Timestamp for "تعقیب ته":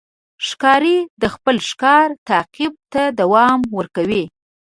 2.29-3.03